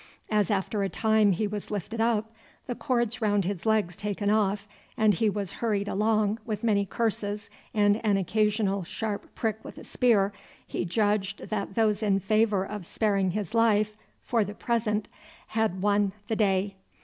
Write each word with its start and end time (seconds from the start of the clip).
As 0.31 0.49
after 0.49 0.81
a 0.81 0.89
time 0.89 1.31
he 1.33 1.45
was 1.45 1.69
lifted 1.69 2.01
up, 2.01 2.31
the 2.65 2.73
cords 2.73 3.21
round 3.21 3.45
his 3.45 3.67
legs 3.67 3.95
taken 3.95 4.31
off, 4.31 4.67
and 4.97 5.13
he 5.13 5.29
was 5.29 5.51
hurried 5.61 5.87
along 5.87 6.39
with 6.43 6.63
many 6.63 6.87
curses 6.87 7.51
and 7.71 8.03
an 8.03 8.17
occasional 8.17 8.83
sharp 8.83 9.35
prick 9.35 9.63
with 9.63 9.77
a 9.77 9.83
spear, 9.83 10.33
he 10.65 10.85
judged 10.85 11.49
that 11.51 11.75
those 11.75 12.01
in 12.01 12.19
favour 12.19 12.65
of 12.65 12.83
sparing 12.83 13.29
his 13.29 13.53
life 13.53 13.95
for 14.23 14.43
the 14.43 14.55
present 14.55 15.07
had 15.49 15.83
won 15.83 16.13
the 16.29 16.35
day. 16.35 16.73